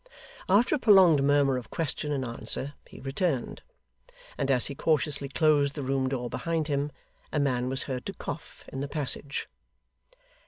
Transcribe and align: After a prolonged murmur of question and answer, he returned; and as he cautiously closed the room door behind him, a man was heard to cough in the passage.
After 0.49 0.73
a 0.73 0.79
prolonged 0.79 1.21
murmur 1.21 1.57
of 1.57 1.69
question 1.69 2.11
and 2.11 2.25
answer, 2.25 2.73
he 2.89 2.99
returned; 2.99 3.61
and 4.35 4.49
as 4.49 4.65
he 4.65 4.73
cautiously 4.73 5.29
closed 5.29 5.75
the 5.75 5.83
room 5.83 6.09
door 6.09 6.27
behind 6.27 6.69
him, 6.69 6.91
a 7.31 7.39
man 7.39 7.69
was 7.69 7.83
heard 7.83 8.07
to 8.07 8.13
cough 8.13 8.65
in 8.69 8.79
the 8.79 8.87
passage. 8.87 9.47